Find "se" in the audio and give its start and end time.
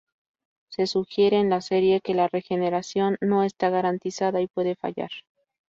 0.71-0.87